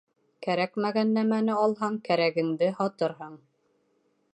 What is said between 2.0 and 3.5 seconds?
кәрәгеңде һатырһың.